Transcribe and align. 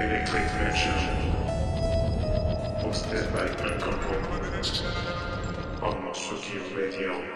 Electric 0.00 0.46
Mansion 0.58 0.98
hosted 2.82 3.32
by 3.32 3.46
Uncontrolled 3.62 4.26
on 5.82 5.94
Radio. 6.74 7.31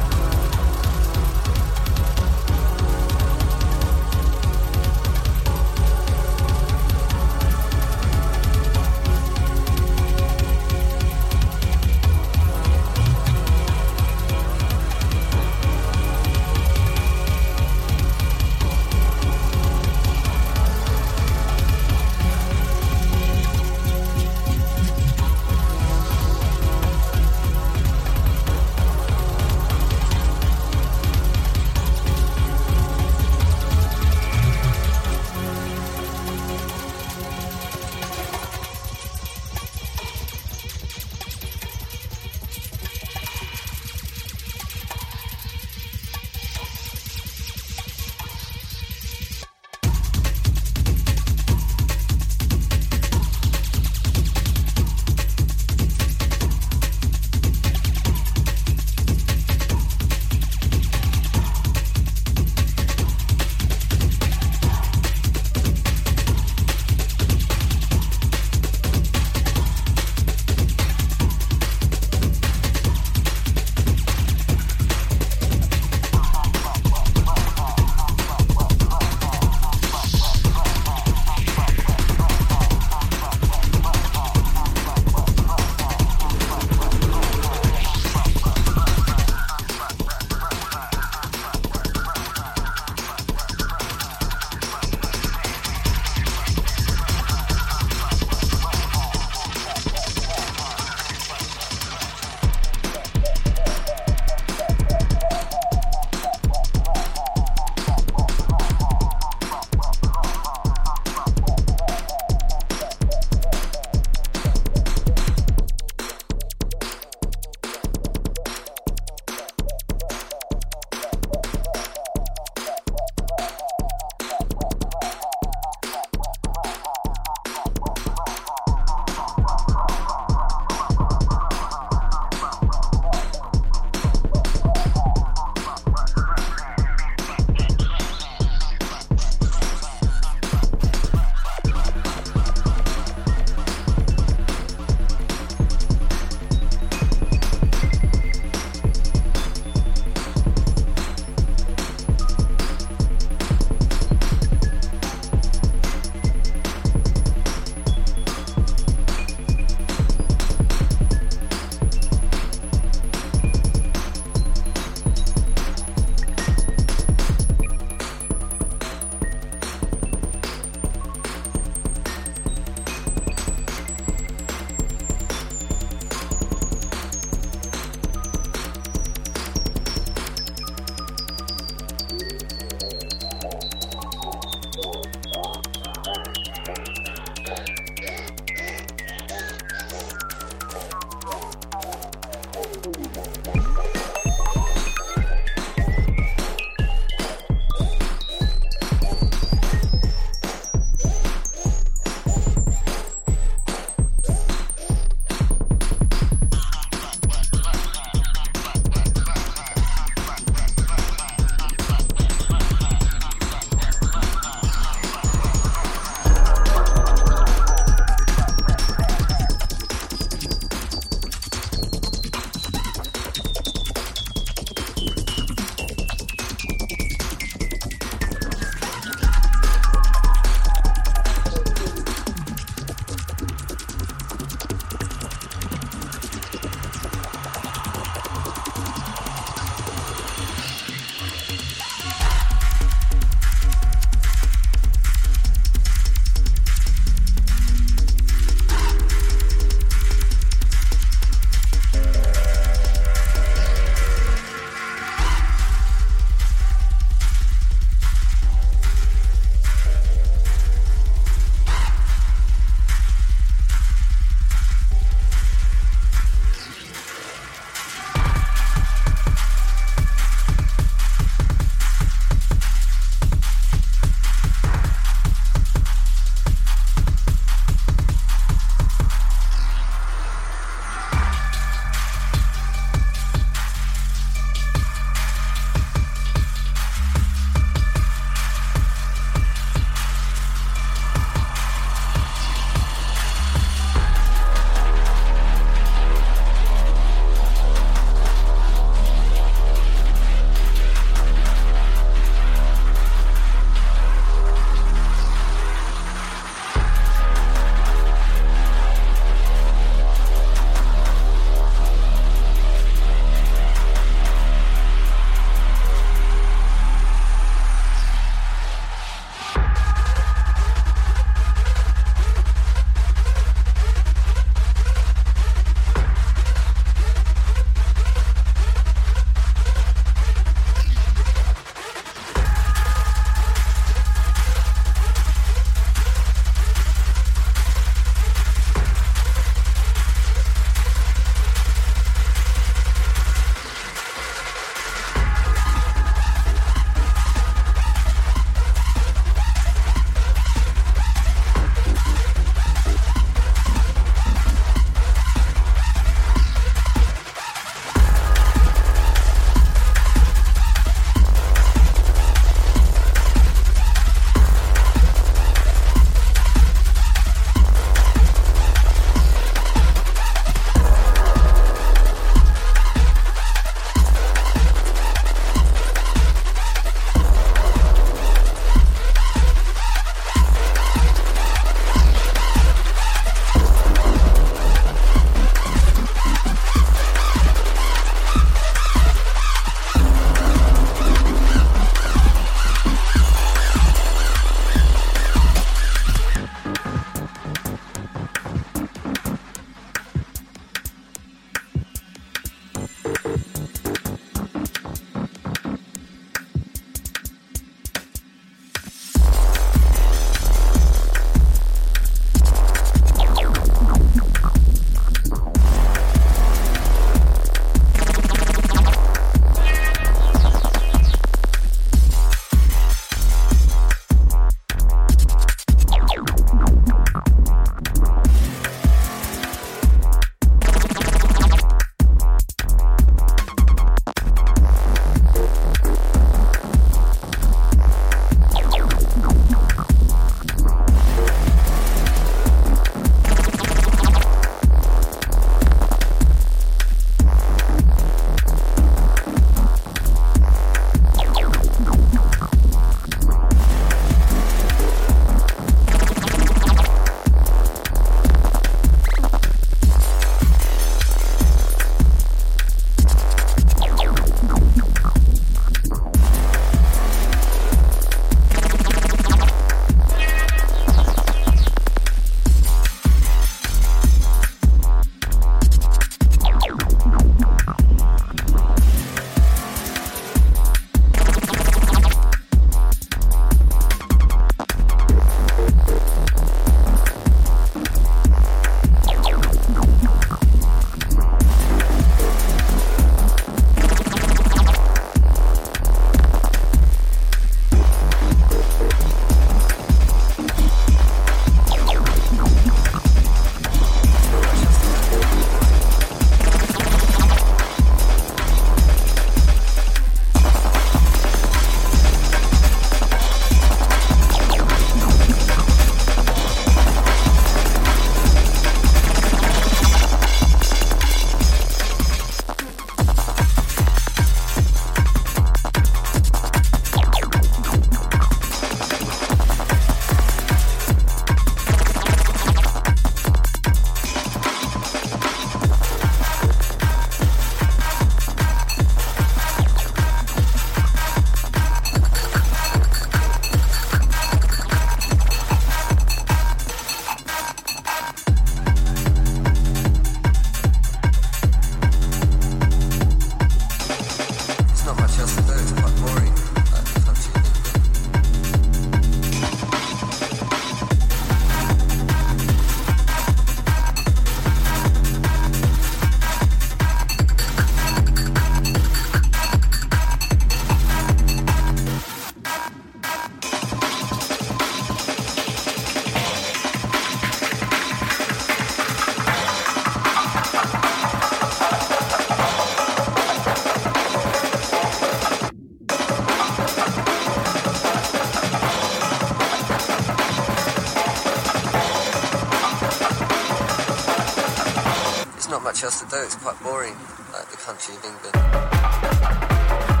Manchester 595.81 596.15
do. 596.15 596.21
It's 596.23 596.35
quite 596.35 596.61
boring, 596.61 596.93
like 597.33 597.49
the 597.49 597.57
country 597.57 597.95
of 597.95 598.05
England. 598.05 600.00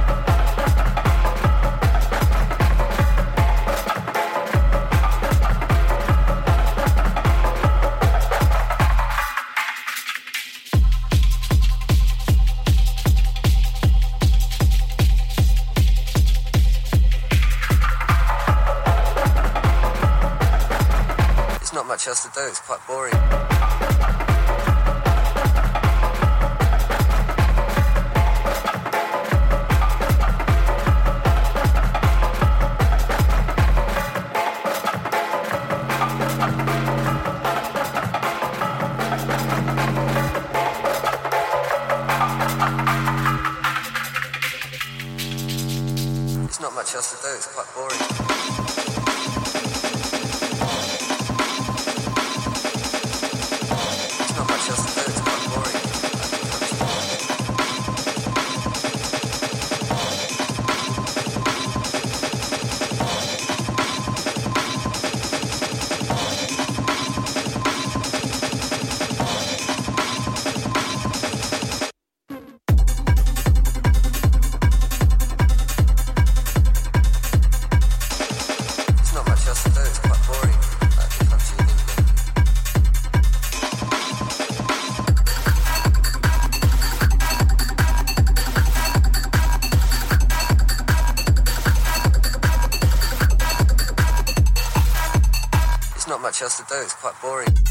So 96.71 96.79
it's 96.79 96.93
quite 96.93 97.21
boring. 97.21 97.70